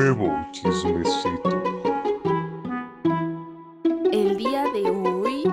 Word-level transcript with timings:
huevo, 0.00 0.34
chismecito. 0.50 1.62
El 4.10 4.38
día 4.38 4.64
de 4.72 4.88
hoy 4.88 5.44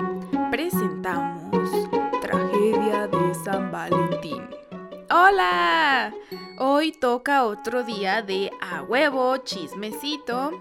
presentamos 0.50 1.70
Tragedia 2.22 3.08
de 3.08 3.34
San 3.34 3.70
Valentín. 3.70 4.48
¡Hola! 5.10 6.14
Hoy 6.58 6.92
toca 6.92 7.44
otro 7.44 7.82
día 7.82 8.22
de 8.22 8.50
a 8.62 8.82
huevo, 8.82 9.36
chismecito. 9.38 10.52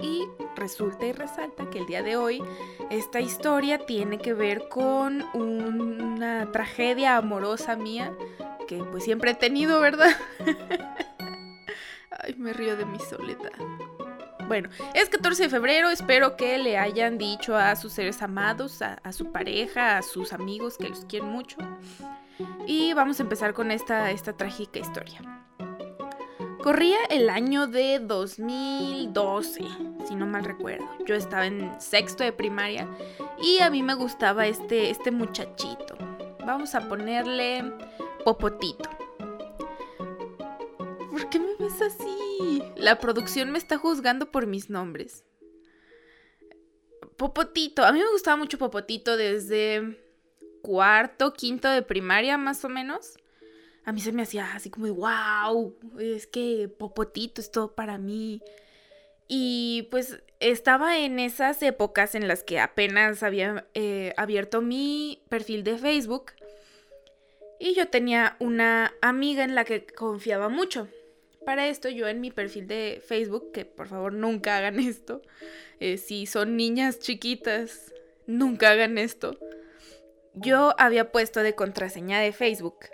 Y 0.00 0.26
resulta 0.56 1.04
y 1.04 1.12
resalta 1.12 1.68
que 1.68 1.80
el 1.80 1.86
día 1.86 2.02
de 2.02 2.16
hoy 2.16 2.42
esta 2.90 3.20
historia 3.20 3.84
tiene 3.84 4.16
que 4.16 4.32
ver 4.32 4.68
con 4.70 5.24
una 5.34 6.50
tragedia 6.52 7.18
amorosa 7.18 7.76
mía 7.76 8.12
que 8.66 8.82
pues 8.82 9.04
siempre 9.04 9.32
he 9.32 9.34
tenido, 9.34 9.80
¿verdad? 9.80 10.16
Ay, 12.26 12.34
me 12.36 12.52
río 12.52 12.76
de 12.76 12.84
mi 12.84 12.98
soledad. 12.98 13.52
Bueno, 14.48 14.68
es 14.94 15.08
14 15.08 15.44
de 15.44 15.48
febrero, 15.48 15.90
espero 15.90 16.36
que 16.36 16.58
le 16.58 16.78
hayan 16.78 17.18
dicho 17.18 17.56
a 17.56 17.74
sus 17.76 17.92
seres 17.92 18.22
amados, 18.22 18.80
a, 18.82 18.94
a, 19.02 19.12
su 19.12 19.32
pareja, 19.32 19.98
a 19.98 20.02
sus 20.02 20.32
amigos 20.32 20.76
que 20.78 20.88
los 20.88 21.04
quieren 21.04 21.28
mucho. 21.28 21.56
Y 22.66 22.92
vamos 22.94 23.18
a 23.18 23.24
empezar 23.24 23.54
con 23.54 23.70
esta, 23.70 24.10
esta 24.10 24.32
trágica 24.32 24.78
historia. 24.78 25.20
Corría 26.62 26.98
el 27.10 27.30
año 27.30 27.66
de 27.66 28.00
2012, 28.00 29.64
si 30.06 30.14
no 30.14 30.26
mal 30.26 30.44
recuerdo. 30.44 30.86
Yo 31.06 31.14
estaba 31.14 31.46
en 31.46 31.80
sexto 31.80 32.24
de 32.24 32.32
primaria 32.32 32.88
y 33.40 33.60
a 33.60 33.70
mí 33.70 33.82
me 33.82 33.94
gustaba 33.94 34.46
este, 34.46 34.90
este 34.90 35.10
muchachito. 35.10 35.96
Vamos 36.44 36.74
a 36.74 36.88
ponerle 36.88 37.72
Popotito. 38.24 39.05
¿Por 41.26 41.30
qué 41.32 41.40
me 41.40 41.56
ves 41.58 41.82
así? 41.82 42.62
La 42.76 43.00
producción 43.00 43.50
me 43.50 43.58
está 43.58 43.78
juzgando 43.78 44.30
por 44.30 44.46
mis 44.46 44.70
nombres. 44.70 45.24
Popotito. 47.16 47.84
A 47.84 47.90
mí 47.90 47.98
me 47.98 48.08
gustaba 48.12 48.36
mucho 48.36 48.58
Popotito 48.58 49.16
desde 49.16 49.98
cuarto, 50.62 51.32
quinto 51.32 51.68
de 51.68 51.82
primaria 51.82 52.38
más 52.38 52.64
o 52.64 52.68
menos. 52.68 53.16
A 53.84 53.90
mí 53.90 54.00
se 54.00 54.12
me 54.12 54.22
hacía 54.22 54.54
así 54.54 54.70
como 54.70 54.86
wow, 54.94 55.76
es 55.98 56.28
que 56.28 56.68
Popotito 56.68 57.40
es 57.40 57.50
todo 57.50 57.74
para 57.74 57.98
mí. 57.98 58.40
Y 59.26 59.88
pues 59.90 60.22
estaba 60.38 60.96
en 60.96 61.18
esas 61.18 61.60
épocas 61.60 62.14
en 62.14 62.28
las 62.28 62.44
que 62.44 62.60
apenas 62.60 63.24
había 63.24 63.66
eh, 63.74 64.14
abierto 64.16 64.60
mi 64.60 65.24
perfil 65.28 65.64
de 65.64 65.76
Facebook. 65.76 66.34
Y 67.58 67.74
yo 67.74 67.88
tenía 67.88 68.36
una 68.38 68.94
amiga 69.02 69.42
en 69.42 69.56
la 69.56 69.64
que 69.64 69.84
confiaba 69.86 70.48
mucho. 70.48 70.86
Para 71.46 71.68
esto 71.68 71.88
yo 71.88 72.08
en 72.08 72.20
mi 72.20 72.32
perfil 72.32 72.66
de 72.66 73.00
Facebook, 73.06 73.52
que 73.52 73.64
por 73.64 73.86
favor 73.86 74.12
nunca 74.12 74.56
hagan 74.56 74.80
esto, 74.80 75.22
eh, 75.78 75.96
si 75.96 76.26
son 76.26 76.56
niñas 76.56 76.98
chiquitas, 76.98 77.94
nunca 78.26 78.70
hagan 78.70 78.98
esto. 78.98 79.38
Yo 80.34 80.74
había 80.76 81.12
puesto 81.12 81.44
de 81.44 81.54
contraseña 81.54 82.18
de 82.18 82.32
Facebook 82.32 82.86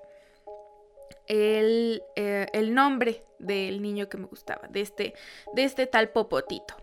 el, 1.28 2.02
eh, 2.14 2.46
el, 2.52 2.74
nombre 2.74 3.24
del 3.38 3.80
niño 3.80 4.10
que 4.10 4.18
me 4.18 4.26
gustaba, 4.26 4.68
de 4.68 4.82
este, 4.82 5.14
de 5.54 5.64
este 5.64 5.86
tal 5.86 6.10
Popotito. 6.10 6.76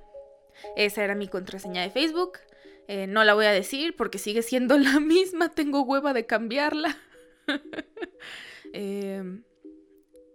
Esa 0.76 1.04
era 1.04 1.14
mi 1.14 1.28
contraseña 1.28 1.83
de 1.83 1.92
Facebook. 1.92 2.39
Eh, 2.88 3.06
no 3.06 3.23
la 3.23 3.36
voy 3.36 3.45
a 3.45 3.52
decir 3.52 3.95
porque 3.95 4.17
sigue 4.17 4.42
siendo 4.42 4.76
la 4.80 5.00
misma, 5.00 5.50
tengo 5.50 5.83
hueva 5.83 6.14
de 6.14 6.26
cambiarla. 6.26 6.98
eh, 8.73 9.23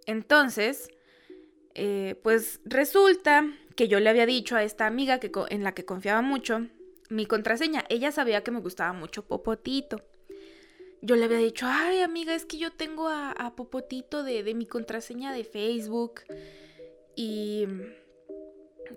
entonces, 0.07 0.89
eh, 1.75 2.19
pues 2.23 2.61
resulta 2.65 3.47
que 3.75 3.89
yo 3.89 3.99
le 4.01 4.09
había 4.09 4.27
dicho 4.27 4.57
a 4.57 4.63
esta 4.63 4.87
amiga 4.87 5.19
que, 5.19 5.31
en 5.51 5.65
la 5.65 5.73
que 5.73 5.85
confiaba 5.85 6.23
mucho 6.23 6.67
mi 7.11 7.27
contraseña. 7.27 7.85
Ella 7.89 8.13
sabía 8.13 8.43
que 8.43 8.51
me 8.51 8.61
gustaba 8.61 8.93
mucho 8.93 9.27
Popotito. 9.27 10.03
Yo 11.03 11.17
le 11.17 11.25
había 11.25 11.39
dicho, 11.39 11.67
ay 11.69 12.01
amiga, 12.01 12.35
es 12.35 12.47
que 12.47 12.59
yo 12.59 12.73
tengo 12.73 13.09
a, 13.09 13.33
a 13.33 13.55
Popotito 13.57 14.23
de, 14.23 14.43
de, 14.43 14.55
mi 14.55 14.67
contraseña 14.67 15.33
de 15.33 15.45
Facebook. 15.45 16.23
Y. 17.17 17.67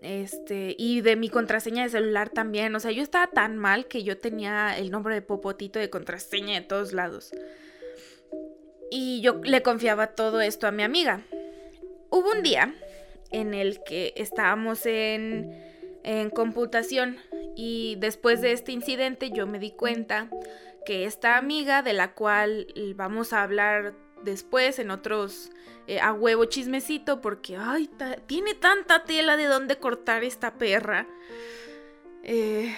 Este. 0.01 0.75
Y 0.77 1.01
de 1.01 1.16
mi 1.16 1.29
contraseña 1.29 1.83
de 1.83 1.89
celular 1.89 2.29
también. 2.29 2.75
O 2.75 2.79
sea, 2.79 2.91
yo 2.91 3.03
estaba 3.03 3.27
tan 3.27 3.57
mal 3.57 3.87
que 3.87 4.03
yo 4.03 4.17
tenía 4.17 4.77
el 4.77 4.91
nombre 4.91 5.16
de 5.16 5.21
Popotito 5.21 5.79
de 5.79 5.89
contraseña 5.89 6.53
de 6.53 6.66
todos 6.66 6.93
lados. 6.93 7.31
Y 8.89 9.19
yo 9.21 9.41
le 9.43 9.61
confiaba 9.63 10.07
todo 10.07 10.39
esto 10.39 10.67
a 10.67 10.71
mi 10.71 10.83
amiga. 10.83 11.25
Un 12.33 12.43
día 12.43 12.73
en 13.31 13.53
el 13.53 13.83
que 13.83 14.13
estábamos 14.17 14.85
en, 14.85 15.53
en 16.03 16.29
computación 16.29 17.17
y 17.55 17.95
después 17.99 18.41
de 18.41 18.51
este 18.51 18.71
incidente 18.71 19.31
yo 19.31 19.47
me 19.47 19.59
di 19.59 19.71
cuenta 19.71 20.29
que 20.85 21.05
esta 21.05 21.37
amiga 21.37 21.81
de 21.83 21.93
la 21.93 22.13
cual 22.13 22.67
vamos 22.95 23.33
a 23.33 23.43
hablar 23.43 23.93
después 24.23 24.79
en 24.79 24.91
otros 24.91 25.51
eh, 25.87 25.99
a 25.99 26.13
huevo 26.13 26.45
chismecito 26.45 27.21
porque 27.21 27.55
ay 27.57 27.89
tiene 28.25 28.55
tanta 28.55 29.03
tela 29.03 29.37
de 29.37 29.45
dónde 29.45 29.77
cortar 29.77 30.23
esta 30.23 30.57
perra. 30.57 31.07
Eh, 32.23 32.75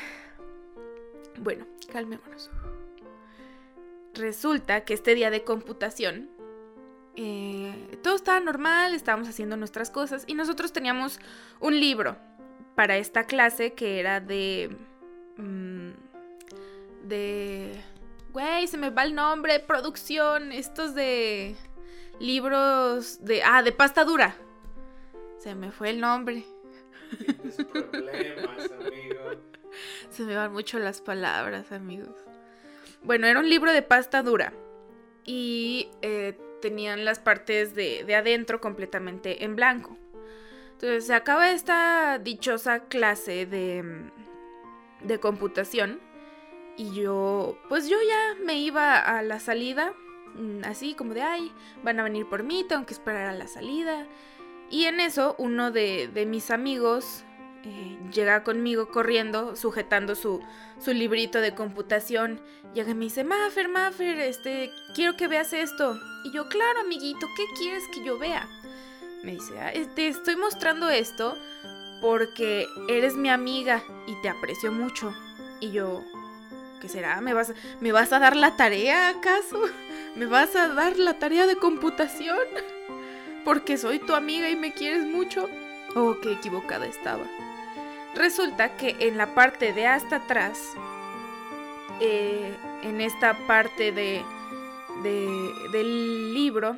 bueno 1.40 1.68
calmémonos. 1.92 2.52
Resulta 4.14 4.86
que 4.86 4.94
este 4.94 5.16
día 5.16 5.30
de 5.30 5.44
computación 5.44 6.30
eh, 7.16 7.98
todo 8.04 8.16
estaba 8.16 8.40
normal 8.40 8.94
estábamos 8.94 9.28
haciendo 9.28 9.58
nuestras 9.58 9.90
cosas 9.90 10.24
y 10.28 10.36
nosotros 10.36 10.72
teníamos 10.72 11.20
un 11.60 11.80
libro 11.80 12.18
para 12.76 12.98
esta 12.98 13.26
clase 13.26 13.74
que 13.74 14.00
era 14.00 14.20
de 14.20 14.76
mmm, 15.38 15.90
de 17.04 17.84
Güey, 18.32 18.68
se 18.68 18.78
me 18.78 18.92
va 18.92 19.04
el 19.04 19.16
nombre, 19.16 19.60
producción, 19.60 20.52
estos 20.52 20.94
de 20.94 21.56
libros 22.20 23.24
de... 23.26 23.42
Ah, 23.44 23.64
de 23.64 23.72
pasta 23.72 24.06
dura. 24.06 24.36
Se 25.38 25.56
me 25.56 25.72
fue 25.72 25.90
el 25.90 26.00
nombre. 26.00 26.46
Tienes 27.18 27.56
problemas, 27.56 28.72
amigo. 28.72 29.20
Se 30.10 30.24
me 30.24 30.36
van 30.36 30.52
mucho 30.52 30.78
las 30.78 31.02
palabras, 31.02 31.72
amigos. 31.72 32.16
Bueno, 33.04 33.28
era 33.28 33.40
un 33.40 33.50
libro 33.50 33.72
de 33.72 33.82
pasta 33.82 34.22
dura. 34.22 34.54
Y 35.26 35.90
eh, 36.02 36.38
tenían 36.62 37.06
las 37.06 37.20
partes 37.20 37.76
de, 37.76 38.04
de 38.04 38.16
adentro 38.16 38.62
completamente 38.62 39.44
en 39.44 39.56
blanco. 39.56 39.98
Entonces 40.74 41.08
se 41.08 41.14
acaba 41.14 41.52
esta 41.52 42.20
dichosa 42.20 42.86
clase 42.86 43.46
de, 43.46 43.84
de 45.02 45.20
computación. 45.20 46.00
Y 46.78 46.94
yo, 46.94 47.58
pues 47.68 47.90
yo 47.90 47.98
ya 48.08 48.42
me 48.46 48.58
iba 48.58 48.98
a 48.98 49.22
la 49.22 49.42
salida, 49.42 49.94
mm, 50.36 50.64
así 50.64 50.94
como 50.94 51.14
de, 51.14 51.22
ay, 51.22 51.52
van 51.84 52.00
a 52.00 52.04
venir 52.04 52.30
por 52.30 52.44
mí, 52.44 52.66
tengo 52.68 52.86
que 52.86 52.94
esperar 52.94 53.26
a 53.26 53.34
la 53.34 53.48
salida. 53.48 54.08
Y 54.70 54.86
en 54.86 55.02
eso 55.02 55.36
uno 55.38 55.72
de, 55.72 56.08
de 56.08 56.26
mis 56.26 56.50
amigos 56.52 57.26
eh, 57.64 57.98
llega 58.14 58.44
conmigo 58.44 58.90
corriendo, 58.90 59.56
sujetando 59.56 60.16
su, 60.16 60.42
su, 60.80 60.94
librito 60.94 61.42
de 61.42 61.54
computación. 61.54 62.42
Llega 62.74 62.92
y 62.92 62.96
me 62.96 63.06
dice, 63.06 63.24
Maffer, 63.24 63.70
Maffer, 63.70 64.20
este, 64.20 64.72
quiero 64.96 65.16
que 65.18 65.28
veas 65.28 65.54
esto. 65.54 66.00
Y 66.24 66.32
yo, 66.32 66.48
claro, 66.48 66.82
amiguito, 66.82 67.28
¿qué 67.36 67.44
quieres 67.58 67.84
que 67.94 68.04
yo 68.04 68.18
vea? 68.18 68.48
Me 69.24 69.34
dice, 69.34 69.54
te 69.96 70.08
estoy 70.08 70.36
mostrando 70.38 70.90
esto 70.90 71.38
porque 72.02 72.66
eres 72.88 73.16
mi 73.16 73.30
amiga 73.30 73.84
y 74.08 74.22
te 74.22 74.30
aprecio 74.30 74.72
mucho. 74.72 75.14
Y 75.60 75.72
yo, 75.72 76.04
¿Qué 76.80 76.88
será? 76.88 77.20
¿Me 77.22 77.34
vas, 77.34 77.54
¿Me 77.82 77.92
vas 77.92 78.14
a 78.14 78.20
dar 78.20 78.36
la 78.36 78.56
tarea 78.56 79.10
acaso? 79.10 79.62
¿Me 80.16 80.26
vas 80.26 80.56
a 80.56 80.70
dar 80.70 80.98
la 80.98 81.20
tarea 81.20 81.46
de 81.46 81.58
computación? 81.58 82.38
¿Porque 83.46 83.78
soy 83.78 84.00
tu 84.00 84.16
amiga 84.16 84.50
y 84.50 84.56
me 84.56 84.74
quieres 84.74 85.06
mucho? 85.06 85.48
Oh, 85.96 86.18
qué 86.22 86.34
equivocada 86.34 86.86
estaba. 86.86 87.26
Resulta 88.16 88.76
que 88.78 88.96
en 89.00 89.18
la 89.18 89.34
parte 89.36 89.74
de 89.74 89.88
hasta 89.88 90.18
atrás, 90.18 90.74
eh, 92.02 92.54
en 92.84 93.02
esta 93.02 93.36
parte 93.48 93.92
de, 93.92 94.24
de, 95.04 95.54
del 95.72 96.34
libro, 96.34 96.78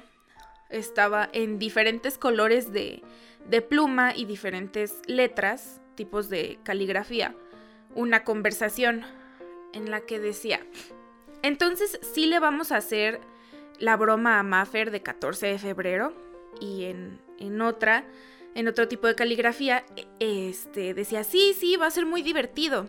estaba 0.69 1.29
en 1.33 1.59
diferentes 1.59 2.17
colores 2.17 2.71
de, 2.71 3.01
de 3.49 3.61
pluma 3.61 4.15
y 4.15 4.25
diferentes 4.25 5.01
letras, 5.07 5.81
tipos 5.95 6.29
de 6.29 6.59
caligrafía, 6.63 7.35
una 7.95 8.23
conversación 8.23 9.03
en 9.73 9.91
la 9.91 10.01
que 10.01 10.19
decía, 10.19 10.61
entonces 11.43 11.99
sí 12.01 12.27
le 12.27 12.39
vamos 12.39 12.71
a 12.71 12.77
hacer 12.77 13.19
la 13.79 13.97
broma 13.97 14.39
a 14.39 14.43
Maffer 14.43 14.91
de 14.91 15.01
14 15.01 15.47
de 15.47 15.59
febrero 15.59 16.13
y 16.59 16.85
en, 16.85 17.19
en 17.39 17.61
otra, 17.61 18.05
en 18.55 18.67
otro 18.67 18.87
tipo 18.87 19.07
de 19.07 19.15
caligrafía, 19.15 19.85
este, 20.19 20.93
decía, 20.93 21.23
sí, 21.23 21.55
sí, 21.57 21.75
va 21.77 21.87
a 21.87 21.91
ser 21.91 22.05
muy 22.05 22.21
divertido. 22.21 22.87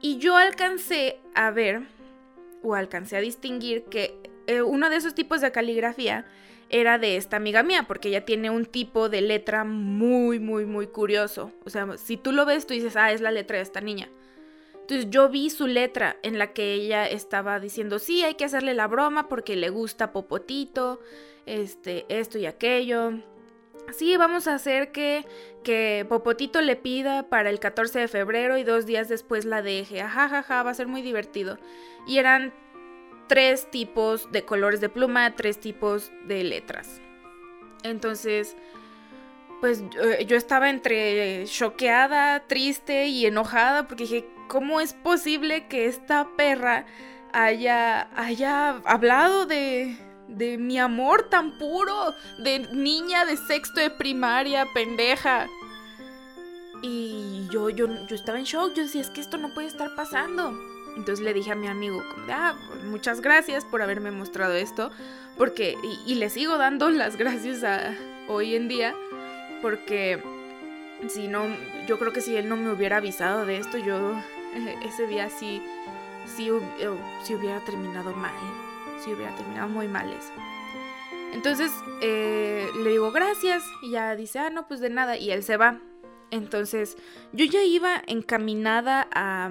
Y 0.00 0.18
yo 0.18 0.36
alcancé 0.36 1.18
a 1.34 1.50
ver, 1.50 1.82
o 2.62 2.74
alcancé 2.74 3.16
a 3.16 3.20
distinguir 3.20 3.84
que 3.84 4.18
eh, 4.46 4.62
uno 4.62 4.90
de 4.90 4.96
esos 4.96 5.14
tipos 5.14 5.40
de 5.40 5.52
caligrafía 5.52 6.26
era 6.70 6.98
de 6.98 7.16
esta 7.16 7.36
amiga 7.36 7.62
mía, 7.62 7.84
porque 7.86 8.08
ella 8.08 8.24
tiene 8.24 8.48
un 8.50 8.64
tipo 8.64 9.08
de 9.08 9.20
letra 9.20 9.64
muy, 9.64 10.38
muy, 10.38 10.66
muy 10.66 10.86
curioso. 10.86 11.52
O 11.64 11.70
sea, 11.70 11.96
si 11.96 12.16
tú 12.16 12.32
lo 12.32 12.46
ves, 12.46 12.66
tú 12.66 12.74
dices, 12.74 12.96
ah, 12.96 13.12
es 13.12 13.20
la 13.20 13.32
letra 13.32 13.56
de 13.56 13.62
esta 13.62 13.80
niña. 13.80 14.08
Entonces 14.74 15.10
yo 15.10 15.28
vi 15.28 15.50
su 15.50 15.66
letra 15.66 16.16
en 16.22 16.38
la 16.38 16.52
que 16.52 16.74
ella 16.74 17.06
estaba 17.06 17.60
diciendo, 17.60 17.98
sí, 17.98 18.22
hay 18.22 18.34
que 18.34 18.44
hacerle 18.44 18.74
la 18.74 18.88
broma 18.88 19.28
porque 19.28 19.56
le 19.56 19.70
gusta 19.70 20.12
Popotito, 20.12 21.00
este, 21.46 22.06
esto 22.08 22.38
y 22.38 22.46
aquello. 22.46 23.12
Sí, 23.92 24.16
vamos 24.16 24.48
a 24.48 24.54
hacer 24.54 24.92
que, 24.92 25.26
que 25.62 26.06
Popotito 26.08 26.60
le 26.60 26.76
pida 26.76 27.28
para 27.28 27.50
el 27.50 27.60
14 27.60 28.00
de 28.00 28.08
febrero 28.08 28.58
y 28.58 28.64
dos 28.64 28.86
días 28.86 29.08
después 29.08 29.44
la 29.44 29.62
deje. 29.62 30.00
Ajajaja, 30.00 30.62
va 30.62 30.70
a 30.70 30.74
ser 30.74 30.86
muy 30.86 31.02
divertido. 31.02 31.58
Y 32.06 32.18
eran 32.18 32.52
tres 33.28 33.70
tipos 33.70 34.30
de 34.32 34.44
colores 34.44 34.80
de 34.80 34.88
pluma, 34.88 35.36
tres 35.36 35.60
tipos 35.60 36.10
de 36.26 36.42
letras. 36.44 37.00
Entonces, 37.82 38.56
pues 39.60 39.84
yo 40.26 40.36
estaba 40.36 40.70
entre 40.70 41.44
choqueada, 41.46 42.40
triste 42.46 43.06
y 43.06 43.26
enojada 43.26 43.86
porque 43.86 44.04
dije, 44.04 44.28
¿cómo 44.48 44.80
es 44.80 44.94
posible 44.94 45.68
que 45.68 45.86
esta 45.86 46.28
perra 46.36 46.86
haya, 47.32 48.08
haya 48.16 48.70
hablado 48.84 49.46
de, 49.46 49.96
de 50.30 50.58
mi 50.58 50.78
amor 50.78 51.28
tan 51.28 51.52
puro, 51.52 52.14
de 52.38 52.60
niña 52.72 53.24
de 53.24 53.36
sexto 53.36 53.80
de 53.80 53.90
primaria, 53.90 54.66
pendeja? 54.72 55.46
Y 56.82 57.46
yo, 57.50 57.68
yo, 57.70 57.86
yo 58.06 58.14
estaba 58.16 58.38
en 58.38 58.44
shock, 58.44 58.74
yo 58.74 58.82
decía, 58.82 59.02
es 59.02 59.10
que 59.10 59.20
esto 59.20 59.36
no 59.36 59.52
puede 59.52 59.68
estar 59.68 59.94
pasando. 59.94 60.52
Entonces 60.96 61.24
le 61.24 61.32
dije 61.32 61.52
a 61.52 61.54
mi 61.54 61.68
amigo, 61.68 62.02
ah, 62.30 62.54
muchas 62.84 63.20
gracias 63.20 63.64
por 63.64 63.82
haberme 63.82 64.10
mostrado 64.10 64.54
esto, 64.54 64.90
porque, 65.36 65.76
y, 66.06 66.14
le 66.16 66.30
sigo 66.30 66.58
dando 66.58 66.90
las 66.90 67.16
gracias 67.16 67.62
a 67.64 67.94
hoy 68.28 68.54
en 68.56 68.68
día, 68.68 68.94
porque 69.62 70.22
si 71.08 71.28
no, 71.28 71.44
yo 71.86 71.98
creo 71.98 72.12
que 72.12 72.20
si 72.20 72.36
él 72.36 72.48
no 72.48 72.56
me 72.56 72.70
hubiera 72.70 72.98
avisado 72.98 73.46
de 73.46 73.58
esto, 73.58 73.78
yo 73.78 74.14
ese 74.84 75.06
día 75.06 75.30
sí, 75.30 75.62
sí, 76.26 76.48
eh, 76.48 76.90
sí 77.24 77.34
hubiera 77.34 77.60
terminado 77.60 78.12
mal, 78.14 78.34
sí 79.04 79.12
hubiera 79.12 79.34
terminado 79.34 79.68
muy 79.68 79.88
mal 79.88 80.12
eso. 80.12 80.32
Entonces 81.32 81.72
eh, 82.02 82.68
le 82.82 82.90
digo 82.90 83.12
gracias 83.12 83.62
y 83.82 83.92
ya 83.92 84.16
dice, 84.16 84.38
ah, 84.38 84.50
no, 84.50 84.66
pues 84.66 84.80
de 84.80 84.90
nada, 84.90 85.16
y 85.16 85.30
él 85.30 85.42
se 85.42 85.56
va. 85.56 85.78
Entonces 86.30 86.96
yo 87.32 87.44
ya 87.44 87.62
iba 87.62 88.02
encaminada 88.06 89.08
a 89.12 89.50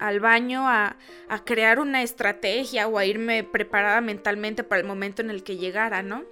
al 0.00 0.18
baño 0.18 0.66
a, 0.66 0.96
crear 1.44 1.78
una 1.78 2.02
estrategia 2.02 2.88
o 2.88 2.98
a 2.98 3.04
irme 3.04 3.44
preparada 3.44 4.00
mentalmente 4.00 4.64
para 4.64 4.80
el 4.80 4.86
momento 4.86 5.22
en 5.22 5.30
el 5.30 5.44
que 5.44 5.58
llegara, 5.58 6.02
¿no? 6.02 6.24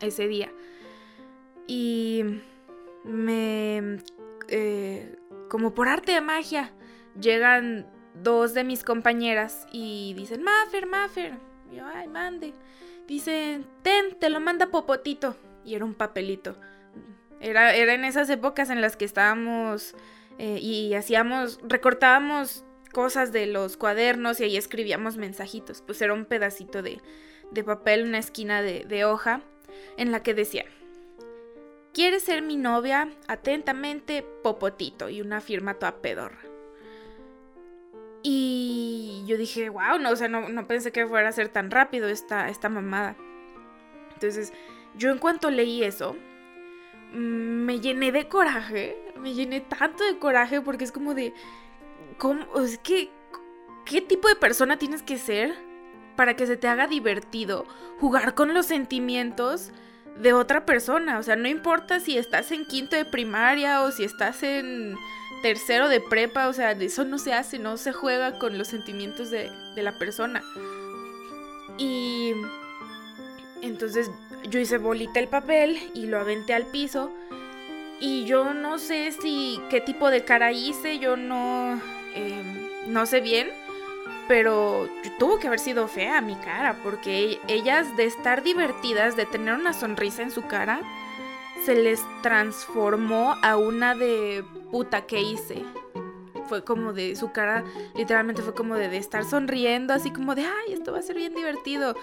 Ese 0.00 0.28
día. 0.28 0.52
Y 1.66 2.22
me... 3.02 3.98
Eh, 4.48 5.16
como 5.48 5.74
por 5.74 5.88
arte 5.88 6.12
de 6.12 6.20
magia, 6.20 6.70
llegan 7.18 7.86
dos 8.14 8.54
de 8.54 8.64
mis 8.64 8.84
compañeras 8.84 9.66
y 9.72 10.14
dicen, 10.14 10.42
Maffer, 10.42 10.86
Maffer. 10.86 11.34
Y 11.70 11.76
yo, 11.76 11.84
ay, 11.86 12.08
mande. 12.08 12.54
Dicen, 13.06 13.66
ten, 13.82 14.18
te 14.18 14.30
lo 14.30 14.40
manda 14.40 14.68
Popotito. 14.68 15.36
Y 15.64 15.74
era 15.74 15.84
un 15.84 15.94
papelito. 15.94 16.56
Era, 17.40 17.74
era 17.74 17.94
en 17.94 18.04
esas 18.04 18.28
épocas 18.30 18.70
en 18.70 18.80
las 18.80 18.96
que 18.96 19.04
estábamos 19.04 19.94
eh, 20.38 20.58
y 20.60 20.94
hacíamos, 20.94 21.58
recortábamos 21.62 22.64
cosas 22.92 23.32
de 23.32 23.46
los 23.46 23.76
cuadernos 23.76 24.40
y 24.40 24.44
ahí 24.44 24.56
escribíamos 24.56 25.16
mensajitos. 25.16 25.82
Pues 25.82 26.02
era 26.02 26.12
un 26.12 26.24
pedacito 26.24 26.82
de, 26.82 27.00
de 27.50 27.64
papel, 27.64 28.04
una 28.04 28.18
esquina 28.18 28.62
de, 28.62 28.84
de 28.84 29.04
hoja 29.04 29.42
en 29.96 30.12
la 30.12 30.22
que 30.22 30.34
decía, 30.34 30.64
¿quieres 31.92 32.24
ser 32.24 32.42
mi 32.42 32.56
novia? 32.56 33.08
Atentamente, 33.26 34.24
Popotito. 34.42 35.08
Y 35.08 35.20
una 35.20 35.40
firma 35.40 35.74
toda 35.74 36.02
pedorra. 36.02 36.49
Y 38.22 39.24
yo 39.26 39.36
dije, 39.36 39.68
wow, 39.70 39.98
no, 40.00 40.10
o 40.10 40.16
sea, 40.16 40.28
no, 40.28 40.48
no, 40.48 40.66
pensé 40.66 40.92
que 40.92 41.06
fuera 41.06 41.28
a 41.28 41.32
ser 41.32 41.48
tan 41.48 41.70
rápido 41.70 42.08
esta, 42.08 42.48
esta 42.48 42.68
mamada. 42.68 43.16
Entonces, 44.14 44.52
yo 44.96 45.10
en 45.10 45.18
cuanto 45.18 45.50
leí 45.50 45.82
eso, 45.82 46.16
mm, 47.12 47.16
me 47.16 47.80
llené 47.80 48.12
de 48.12 48.28
coraje 48.28 49.10
me 49.20 49.34
llené 49.34 49.60
tanto 49.60 50.04
de 50.04 50.18
coraje 50.18 50.60
porque 50.60 50.84
es 50.84 50.92
como 50.92 51.14
de, 51.14 51.32
¿cómo? 52.18 52.60
Es 52.60 52.78
que, 52.78 53.10
¿qué 53.84 54.00
tipo 54.00 54.28
de 54.28 54.36
persona 54.36 54.78
tienes 54.78 55.02
que 55.02 55.18
ser 55.18 55.54
para 56.16 56.34
que 56.34 56.46
se 56.46 56.56
te 56.56 56.68
haga 56.68 56.86
divertido 56.86 57.66
jugar 57.98 58.34
con 58.34 58.54
los 58.54 58.66
sentimientos 58.66 59.72
de 60.16 60.32
otra 60.32 60.64
persona? 60.66 61.18
O 61.18 61.22
sea, 61.22 61.36
no 61.36 61.48
importa 61.48 62.00
si 62.00 62.18
estás 62.18 62.50
en 62.50 62.64
quinto 62.64 62.96
de 62.96 63.04
primaria 63.04 63.82
o 63.82 63.90
si 63.90 64.04
estás 64.04 64.42
en 64.42 64.96
tercero 65.42 65.88
de 65.88 66.00
prepa, 66.00 66.48
o 66.48 66.52
sea, 66.52 66.72
eso 66.72 67.04
no 67.04 67.18
se 67.18 67.32
hace, 67.32 67.58
no 67.58 67.76
se 67.76 67.92
juega 67.92 68.38
con 68.38 68.58
los 68.58 68.68
sentimientos 68.68 69.30
de, 69.30 69.50
la 69.76 69.98
persona. 69.98 70.42
Y 71.78 72.32
entonces 73.62 74.10
yo 74.48 74.60
hice 74.60 74.78
bolita 74.78 75.20
el 75.20 75.28
papel 75.28 75.78
y 75.94 76.06
lo 76.06 76.18
aventé 76.18 76.52
al 76.52 76.66
piso 76.66 77.10
y 78.00 78.24
yo 78.24 78.52
no 78.54 78.78
sé 78.78 79.12
si 79.12 79.60
qué 79.70 79.80
tipo 79.80 80.10
de 80.10 80.24
cara 80.24 80.52
hice, 80.52 80.98
yo 80.98 81.16
no, 81.16 81.80
em, 82.14 82.92
no 82.92 83.06
sé 83.06 83.20
bien, 83.20 83.48
pero 84.28 84.88
tuvo 85.18 85.38
que 85.38 85.46
haber 85.46 85.58
sido 85.58 85.88
fea 85.88 86.20
mi 86.20 86.36
cara, 86.36 86.76
porque 86.82 87.40
ellas 87.48 87.96
de 87.96 88.04
estar 88.04 88.42
divertidas, 88.42 89.16
de 89.16 89.26
tener 89.26 89.54
una 89.54 89.72
sonrisa 89.72 90.22
en 90.22 90.30
su 90.30 90.46
cara, 90.46 90.80
se 91.64 91.74
les 91.74 92.00
transformó 92.22 93.36
a 93.42 93.56
una 93.56 93.94
de 93.94 94.44
puta 94.70 95.06
que 95.06 95.20
hice. 95.20 95.64
Fue 96.48 96.64
como 96.64 96.92
de 96.92 97.14
su 97.14 97.30
cara, 97.30 97.64
literalmente 97.94 98.42
fue 98.42 98.54
como 98.54 98.74
de, 98.74 98.88
de 98.88 98.96
estar 98.96 99.24
sonriendo, 99.24 99.94
así 99.94 100.10
como 100.10 100.34
de, 100.34 100.42
ay, 100.42 100.72
esto 100.72 100.92
va 100.92 100.98
a 100.98 101.02
ser 101.02 101.16
bien 101.16 101.34
divertido. 101.34 101.94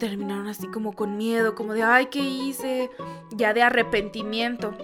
Terminaron 0.00 0.48
así 0.48 0.66
como 0.66 0.94
con 0.94 1.16
miedo, 1.16 1.54
como 1.54 1.74
de, 1.74 1.84
ay, 1.84 2.06
¿qué 2.06 2.18
hice? 2.18 2.90
Ya 3.30 3.54
de 3.54 3.62
arrepentimiento. 3.62 4.74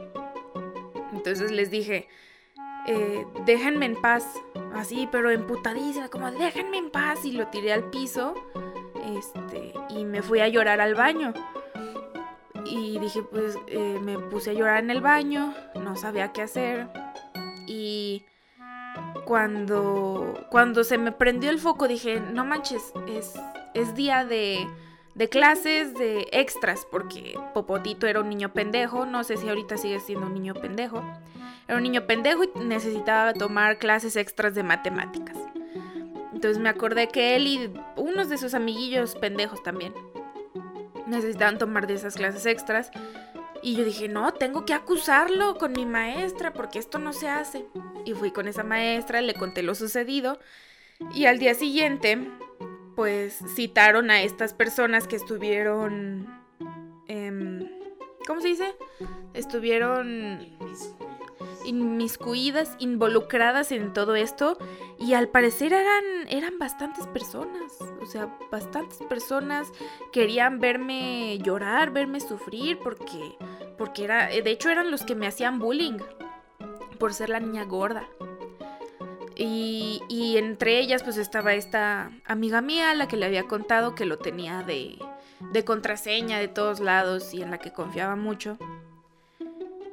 Entonces 1.13 1.51
les 1.51 1.71
dije, 1.71 2.09
eh, 2.87 3.27
déjenme 3.45 3.87
en 3.87 4.01
paz. 4.01 4.27
Así, 4.75 5.09
pero 5.11 5.31
emputadísima, 5.31 6.09
como 6.09 6.31
déjenme 6.31 6.79
en 6.79 6.91
paz. 6.91 7.25
Y 7.25 7.33
lo 7.33 7.49
tiré 7.49 7.73
al 7.73 7.91
piso. 7.91 8.35
Este, 9.17 9.73
y 9.91 10.05
me 10.05 10.23
fui 10.23 10.41
a 10.41 10.49
llorar 10.49 10.81
al 10.81 10.95
baño. 10.95 11.33
Y 12.65 12.99
dije, 12.99 13.23
pues 13.23 13.59
eh, 13.67 13.99
me 14.03 14.19
puse 14.19 14.51
a 14.51 14.53
llorar 14.55 14.83
en 14.83 14.91
el 14.91 15.01
baño. 15.01 15.55
No 15.75 15.97
sabía 15.97 16.33
qué 16.33 16.43
hacer. 16.43 16.89
Y 17.71 18.25
cuando, 19.25 20.47
cuando 20.51 20.83
se 20.83 20.99
me 20.99 21.13
prendió 21.13 21.51
el 21.51 21.61
foco, 21.61 21.87
dije, 21.87 22.21
no 22.21 22.45
manches, 22.45 22.93
es, 23.09 23.35
es 23.75 23.95
día 23.95 24.25
de 24.25 24.67
de 25.15 25.29
clases 25.29 25.93
de 25.95 26.29
extras, 26.33 26.87
porque 26.91 27.39
Popotito 27.53 28.07
era 28.07 28.21
un 28.21 28.29
niño 28.29 28.53
pendejo, 28.53 29.07
no 29.07 29.25
sé 29.25 29.37
si 29.37 29.49
ahorita 29.49 29.77
sigue 29.77 30.01
siendo 30.01 30.27
un 30.27 30.35
niño 30.35 30.55
pendejo. 30.55 31.03
Era 31.69 31.77
un 31.77 31.83
niño 31.83 32.07
pendejo 32.07 32.45
y 32.45 32.51
necesitaba 32.61 33.33
tomar 33.35 33.79
clases 33.79 34.17
extras 34.17 34.55
de 34.55 34.63
matemáticas. 34.63 35.37
Entonces 36.33 36.59
me 36.59 36.69
acordé 36.69 37.09
que 37.09 37.37
él 37.37 37.47
y 37.47 37.71
unos 37.97 38.29
de 38.29 38.39
sus 38.39 38.55
amiguillos 38.55 39.15
pendejos 39.15 39.63
también 39.63 39.93
necesitaban 41.07 41.59
tomar 41.59 41.87
de 41.87 41.95
esas 41.95 42.15
clases 42.15 42.47
extras. 42.47 42.91
Y 43.63 43.77
yo 43.77 43.85
dije, 43.85 44.09
no, 44.09 44.33
tengo 44.33 44.65
que 44.65 44.73
acusarlo 44.73 45.57
con 45.59 45.73
mi 45.73 45.87
maestra 45.87 46.53
porque 46.53 46.79
esto 46.79 46.99
no 46.99 47.13
se 47.13 47.29
hace. 47.29 47.67
Y 48.05 48.15
fui 48.15 48.31
con 48.31 48.49
esa 48.49 48.65
maestra, 48.65 49.21
le 49.21 49.35
conté 49.35 49.63
lo 49.63 49.75
sucedido. 49.75 50.39
Y 51.15 51.27
al 51.27 51.39
día 51.39 51.55
siguiente 51.55 52.19
pues 53.01 53.39
citaron 53.55 54.11
a 54.11 54.21
estas 54.23 54.53
personas 54.53 55.07
que 55.07 55.17
estuvieron... 55.17 56.29
Em, 57.09 57.67
¿Cómo 58.27 58.43
se 58.43 58.49
dice? 58.49 58.75
Estuvieron 59.33 60.59
involucradas 61.65 63.73
en 63.73 63.93
todo 63.93 64.15
esto 64.15 64.59
y 64.99 65.15
al 65.15 65.29
parecer 65.29 65.73
eran, 65.73 66.05
eran 66.29 66.59
bastantes 66.59 67.07
personas, 67.07 67.79
o 68.01 68.07
sea, 68.07 68.37
bastantes 68.51 68.99
personas 69.09 69.73
querían 70.13 70.61
verme 70.61 71.39
llorar, 71.39 71.91
verme 71.91 72.21
sufrir 72.21 72.79
porque, 72.79 73.37
porque 73.79 74.05
era, 74.05 74.29
de 74.29 74.51
hecho 74.51 74.71
eran 74.71 74.91
los 74.91 75.05
que 75.05 75.15
me 75.15 75.27
hacían 75.27 75.59
bullying 75.59 75.99
por 76.99 77.15
ser 77.15 77.31
la 77.31 77.41
niña 77.41 77.65
gorda. 77.65 78.07
Y, 79.43 80.37
entre 80.37 80.79
ellas 80.79 81.03
pues 81.03 81.17
estaba 81.17 81.55
esta 81.55 82.11
amiga 82.27 82.61
mía, 82.61 82.93
la 82.95 83.09
que 83.09 83.17
le 83.17 83.25
había 83.25 83.45
contado 83.45 83.95
que 83.95 84.05
lo 84.05 84.19
tenía 84.19 84.63
de, 84.63 84.99
de 85.51 85.65
contraseña 85.65 86.39
de 86.39 86.49
todos 86.49 86.81
lados 86.81 87.33
y 87.33 87.41
en 87.41 87.51
la 87.51 87.57
que 87.57 87.73
confiaba 87.73 88.17
mucho. 88.17 88.59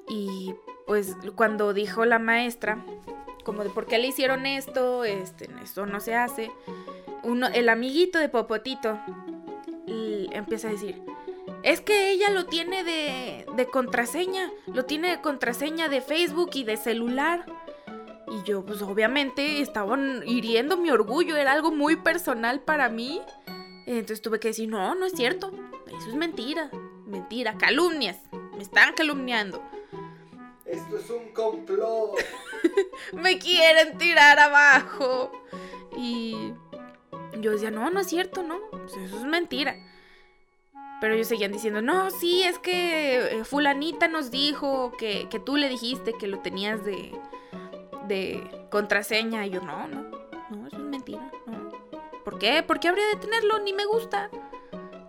Y 0.09 0.53
pues 0.87 1.15
cuando 1.35 1.73
dijo 1.73 2.05
la 2.05 2.17
maestra, 2.17 2.83
como 3.43 3.63
de 3.63 3.69
por 3.69 3.85
qué 3.85 3.97
le 3.97 4.07
hicieron 4.07 4.45
esto, 4.45 5.03
este, 5.03 5.49
esto 5.63 5.85
no 5.85 5.99
se 5.99 6.15
hace, 6.15 6.51
uno, 7.23 7.47
el 7.47 7.69
amiguito 7.69 8.19
de 8.19 8.29
Popotito 8.29 8.99
empieza 10.31 10.69
a 10.69 10.71
decir, 10.71 11.01
es 11.63 11.81
que 11.81 12.11
ella 12.11 12.29
lo 12.29 12.45
tiene 12.45 12.83
de, 12.83 13.45
de 13.55 13.65
contraseña, 13.67 14.51
lo 14.67 14.85
tiene 14.85 15.09
de 15.09 15.21
contraseña 15.21 15.89
de 15.89 16.01
Facebook 16.01 16.51
y 16.53 16.63
de 16.63 16.77
celular. 16.77 17.45
Y 18.29 18.43
yo, 18.43 18.65
pues 18.65 18.81
obviamente, 18.81 19.61
estaban 19.61 20.21
hiriendo 20.25 20.77
mi 20.77 20.89
orgullo, 20.89 21.37
era 21.37 21.53
algo 21.53 21.71
muy 21.71 21.95
personal 21.95 22.59
para 22.59 22.89
mí. 22.89 23.21
Entonces 23.85 24.21
tuve 24.21 24.39
que 24.39 24.49
decir, 24.49 24.67
no, 24.67 24.95
no 24.95 25.05
es 25.05 25.13
cierto, 25.13 25.51
eso 25.87 26.09
es 26.09 26.15
mentira, 26.15 26.69
mentira, 27.05 27.57
calumnias, 27.57 28.17
me 28.55 28.63
están 28.63 28.93
calumniando. 28.93 29.61
Esto 30.67 30.97
es 30.97 31.09
un 31.09 31.29
complot. 31.33 32.17
me 33.13 33.39
quieren 33.39 33.97
tirar 33.97 34.39
abajo. 34.39 35.31
Y 35.95 36.53
yo 37.39 37.51
decía, 37.51 37.71
no, 37.71 37.89
no 37.89 38.01
es 38.01 38.07
cierto, 38.07 38.43
no, 38.43 38.59
pues 38.71 38.95
eso 38.97 39.17
es 39.17 39.23
mentira. 39.23 39.75
Pero 40.99 41.13
ellos 41.13 41.27
seguían 41.27 41.51
diciendo, 41.51 41.81
no, 41.81 42.09
sí, 42.09 42.43
es 42.43 42.59
que 42.59 43.39
eh, 43.39 43.43
fulanita 43.43 44.07
nos 44.07 44.31
dijo 44.31 44.91
que, 44.97 45.27
que 45.29 45.39
tú 45.39 45.55
le 45.55 45.69
dijiste 45.69 46.13
que 46.13 46.27
lo 46.27 46.39
tenías 46.39 46.83
de, 46.83 47.11
de 48.07 48.67
contraseña. 48.69 49.45
Y 49.45 49.51
yo, 49.51 49.61
no, 49.61 49.87
no, 49.87 50.01
no, 50.49 50.67
eso 50.67 50.77
es 50.77 50.83
mentira, 50.83 51.31
no. 51.45 51.69
¿Por 52.23 52.39
qué? 52.39 52.63
¿Por 52.63 52.79
qué 52.79 52.89
habría 52.89 53.07
de 53.07 53.15
tenerlo? 53.15 53.59
Ni 53.59 53.73
me 53.73 53.85
gusta. 53.85 54.29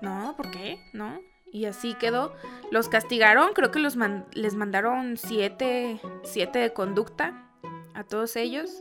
No, 0.02 0.34
¿por 0.36 0.50
qué? 0.50 0.78
No. 0.92 1.20
Y 1.52 1.64
así 1.64 1.94
quedó. 1.94 2.34
Los 2.70 2.88
castigaron, 2.88 3.52
creo 3.54 3.70
que 3.70 3.78
los 3.78 3.96
les 4.32 4.54
mandaron 4.54 5.16
siete, 5.16 6.00
siete 6.22 6.58
de 6.58 6.72
conducta 6.72 7.48
a 7.94 8.04
todos 8.04 8.36
ellos. 8.36 8.78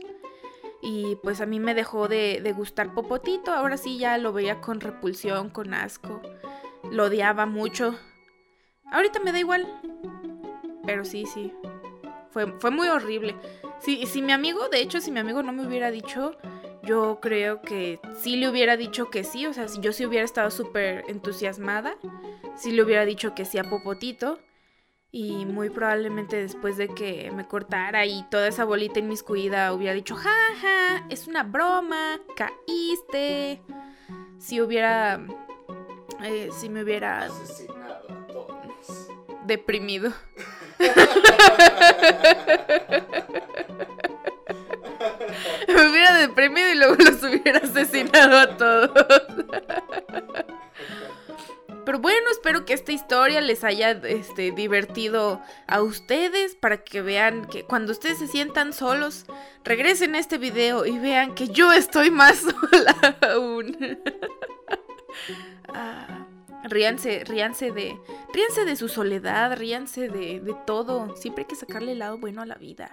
Y 0.80 1.16
pues 1.22 1.40
a 1.40 1.46
mí 1.46 1.58
me 1.58 1.74
dejó 1.74 2.08
de, 2.08 2.52
gustar 2.56 2.94
Popotito. 2.94 3.52
Ahora 3.52 3.76
sí 3.76 3.98
ya 3.98 4.18
lo 4.18 4.32
veía 4.32 4.60
con 4.60 4.80
repulsión, 4.80 5.50
con 5.50 5.74
asco. 5.74 6.20
Lo 6.90 7.04
odiaba 7.04 7.46
mucho. 7.46 7.98
Ahorita 8.92 9.20
me 9.20 9.32
da 9.32 9.38
igual. 9.40 9.66
Pero 10.86 11.04
sí, 11.04 11.26
sí. 11.26 11.52
Fue, 12.30 12.46
fue 12.60 12.70
muy 12.70 12.88
horrible. 12.88 13.34
Si, 13.80 14.06
si 14.06 14.22
mi 14.22 14.32
amigo, 14.32 14.68
de 14.68 14.80
hecho, 14.80 15.00
si 15.00 15.10
mi 15.10 15.18
amigo 15.20 15.42
no 15.42 15.52
me 15.52 15.66
hubiera 15.66 15.90
dicho, 15.90 16.36
yo 16.82 17.18
creo 17.20 17.60
que 17.60 18.00
sí 18.18 18.36
le 18.36 18.48
hubiera 18.48 18.76
dicho 18.76 19.10
que 19.10 19.24
sí. 19.24 19.46
O 19.46 19.52
sea, 19.52 19.66
yo 19.80 19.92
sí 19.92 20.06
hubiera 20.06 20.24
estado 20.24 20.50
súper 20.50 21.04
entusiasmada, 21.08 21.96
sí 22.58 22.72
le 22.72 22.82
hubiera 22.82 23.04
dicho 23.04 23.34
que 23.34 23.44
sí 23.44 23.58
a 23.58 23.64
Popotito. 23.64 24.38
Y 25.10 25.46
muy 25.46 25.70
probablemente 25.70 26.36
después 26.36 26.76
de 26.76 26.88
que 26.88 27.30
me 27.30 27.46
cortara 27.46 28.04
y 28.04 28.24
toda 28.30 28.46
esa 28.46 28.64
bolita 28.66 28.98
inmiscuida 28.98 29.72
hubiera 29.72 29.94
dicho, 29.94 30.14
jaja, 30.14 31.06
es 31.08 31.26
una 31.26 31.44
broma, 31.44 32.20
caíste. 32.36 33.62
Si 34.38 34.60
hubiera... 34.60 35.18
Eh, 36.22 36.50
si 36.52 36.68
me 36.68 36.82
hubiera... 36.82 37.24
Asesinado 37.24 38.06
a 38.10 38.26
todos. 38.26 39.08
Deprimido. 39.46 40.12
les 53.40 53.64
haya 53.64 53.90
este, 53.90 54.52
divertido 54.52 55.40
a 55.66 55.82
ustedes 55.82 56.54
para 56.54 56.78
que 56.78 57.02
vean 57.02 57.46
que 57.46 57.64
cuando 57.64 57.92
ustedes 57.92 58.18
se 58.18 58.26
sientan 58.26 58.72
solos, 58.72 59.26
regresen 59.64 60.14
a 60.14 60.18
este 60.18 60.38
video 60.38 60.86
y 60.86 60.98
vean 60.98 61.34
que 61.34 61.48
yo 61.48 61.72
estoy 61.72 62.10
más 62.10 62.38
sola 62.70 63.16
aún. 63.22 63.98
ah, 65.68 66.26
ríanse, 66.64 67.24
ríanse 67.24 67.72
de, 67.72 67.98
ríanse 68.32 68.64
de 68.64 68.76
su 68.76 68.88
soledad, 68.88 69.56
ríanse 69.56 70.08
de, 70.08 70.40
de 70.40 70.56
todo. 70.66 71.16
Siempre 71.16 71.42
hay 71.42 71.48
que 71.48 71.56
sacarle 71.56 71.92
el 71.92 72.00
lado 72.00 72.18
bueno 72.18 72.42
a 72.42 72.46
la 72.46 72.56
vida. 72.56 72.90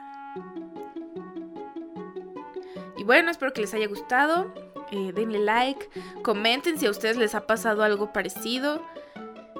Y 2.97 3.03
bueno, 3.03 3.31
espero 3.31 3.53
que 3.53 3.61
les 3.61 3.73
haya 3.73 3.87
gustado. 3.87 4.53
Eh, 4.91 5.11
denle 5.13 5.39
like, 5.39 5.89
comenten 6.21 6.77
si 6.77 6.85
a 6.85 6.91
ustedes 6.91 7.17
les 7.17 7.35
ha 7.35 7.47
pasado 7.47 7.83
algo 7.83 8.13
parecido. 8.13 8.81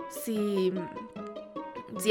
Si, 0.10 0.74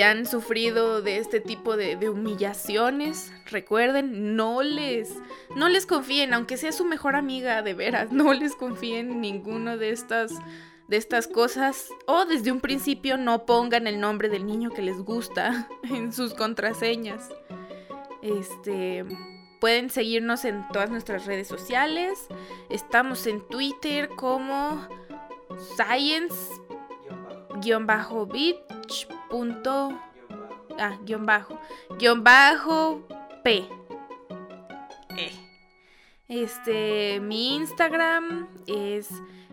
han 0.03 0.27
sufrido 0.27 1.03
de 1.03 1.19
este 1.19 1.41
tipo 1.41 1.77
de, 1.77 2.09
humillaciones, 2.09 3.33
recuerden, 3.47 4.37
no 4.37 4.63
les, 4.63 5.15
no 5.57 5.69
les 5.69 5.87
confíen, 5.87 6.35
aunque 6.35 6.57
sea 6.57 6.73
su 6.73 6.85
mejor 6.85 7.17
amiga, 7.17 7.63
de 7.63 7.75
veras, 7.75 8.13
no 8.13 8.33
les 8.33 8.55
confíen 8.55 9.11
en 9.11 9.21
ninguno 9.21 9.77
de 9.77 9.91
estas, 9.91 10.33
de 10.89 10.97
estas 10.97 11.29
cosas. 11.29 11.89
O 12.07 12.25
desde 12.25 12.53
un 12.53 12.61
principio 12.61 13.17
no 13.17 13.47
pongan 13.47 13.87
el 13.87 14.01
nombre 14.01 14.29
del 14.29 14.47
niño 14.47 14.71
que 14.71 14.83
les 14.83 14.99
gusta 14.99 15.69
en 15.85 16.13
sus 16.13 16.35
contraseñas. 16.35 17.29
Este 18.23 19.05
pueden 19.65 19.89
seguirnos 19.89 20.45
en 20.45 20.69
todas 20.75 20.91
nuestras 20.91 21.25
redes 21.25 21.49
sociales. 21.49 22.27
Estamos 22.69 23.27
en 23.27 23.41
Twitter 23.49 24.11
como 24.11 24.87
science-beach. 27.65 29.09
Ah, 30.79 30.99
guion 31.05 31.27
bajo. 31.27 31.59
Guión 31.99 32.25
bajo 32.25 33.07
P. 33.43 33.67
E. 35.17 35.31
Este, 36.29 37.21
mi 37.21 37.57
Instagram 37.57 38.49
es 38.67 39.09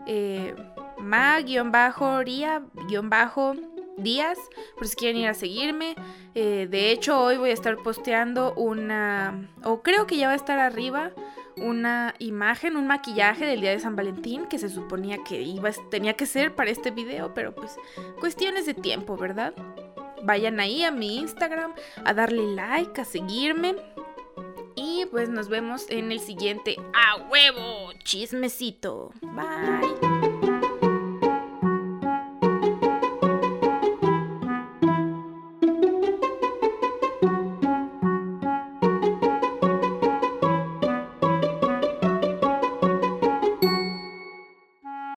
eh, 0.08 0.56
ma-ria-bajo 0.98 2.24
días, 3.98 4.38
por 4.78 4.88
si 4.88 4.96
quieren 4.96 5.22
ir 5.22 5.28
a 5.28 5.34
seguirme. 5.34 5.96
Eh, 6.34 6.68
de 6.70 6.92
hecho, 6.92 7.20
hoy 7.20 7.38
voy 7.38 7.50
a 7.52 7.54
estar 7.54 7.78
posteando 7.78 8.54
una, 8.56 9.50
o 9.64 9.82
creo 9.82 10.08
que 10.08 10.18
ya 10.18 10.28
va 10.28 10.34
a 10.34 10.38
estar 10.38 10.60
arriba, 10.60 11.12
una 11.58 12.16
imagen, 12.20 12.78
un 12.78 12.88
maquillaje 12.88 13.46
del 13.46 13.62
día 13.62 13.72
de 13.72 13.80
San 13.80 13.96
Valentín 13.96 14.46
que 14.48 14.58
se 14.58 14.70
suponía 14.70 15.18
que 15.24 15.42
iba, 15.42 15.72
tenía 15.90 16.14
que 16.14 16.26
ser 16.26 16.56
para 16.56 16.72
este 16.72 16.92
video, 16.92 17.34
pero 17.34 17.54
pues 17.54 17.76
cuestiones 18.20 18.66
de 18.66 18.74
tiempo, 18.74 19.18
¿verdad? 19.18 19.54
Vayan 20.24 20.60
ahí 20.60 20.84
a 20.84 20.92
mi 20.92 21.18
Instagram 21.18 21.74
a 22.06 22.14
darle 22.14 22.56
like, 22.56 23.02
a 23.02 23.06
seguirme. 23.06 23.76
Y 24.76 25.06
pues 25.12 25.30
nos 25.30 25.50
vemos 25.50 25.86
en 25.90 26.12
el 26.12 26.20
siguiente 26.20 26.76
a 26.94 27.24
huevo 27.30 27.92
chismecito. 28.04 29.12
Bye. 29.22 30.11